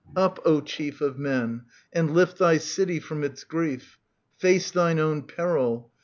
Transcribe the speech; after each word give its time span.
Up, 0.15 0.39
O 0.45 0.61
chief 0.61 0.99
Of 0.99 1.19
men, 1.19 1.65
and 1.93 2.09
lift 2.11 2.39
thy 2.39 2.57
city 2.57 2.99
from 2.99 3.23
its 3.23 3.43
grief; 3.43 3.99
Face 4.35 4.71
thine 4.71 4.97
own 4.97 5.21
peril 5.21 5.91